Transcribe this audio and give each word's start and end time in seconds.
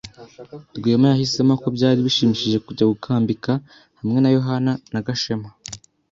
Rwema 0.77 1.07
yahisemo 1.11 1.53
ko 1.61 1.67
byari 1.75 1.99
bishimishije 2.07 2.57
kujya 2.65 2.89
gukambika 2.91 3.51
hamwe 3.99 4.19
na 4.21 4.29
Yohana 4.37 4.71
na 4.93 5.03
Gashema. 5.05 5.49